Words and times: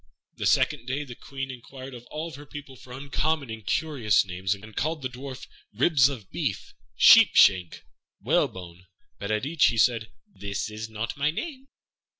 The 0.37 0.47
second 0.47 0.87
day 0.87 1.03
the 1.03 1.13
Queen 1.13 1.51
inquired 1.51 1.93
of 1.93 2.07
all 2.09 2.33
her 2.33 2.47
people 2.47 2.75
for 2.75 2.91
uncommon 2.91 3.51
and 3.51 3.63
curious 3.63 4.25
names, 4.25 4.55
and 4.55 4.75
called 4.75 5.03
the 5.03 5.09
Dwarf 5.09 5.45
"Ribs 5.75 6.09
of 6.09 6.31
Beef," 6.31 6.73
"Sheep 6.95 7.35
shank," 7.35 7.83
"Whalebone," 8.19 8.87
but 9.19 9.29
at 9.29 9.45
each 9.45 9.65
he 9.67 9.77
said, 9.77 10.09
"This 10.27 10.71
is 10.71 10.89
not 10.89 11.17
my 11.17 11.29
name." 11.29 11.67